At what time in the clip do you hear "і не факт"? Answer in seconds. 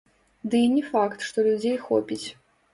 0.69-1.27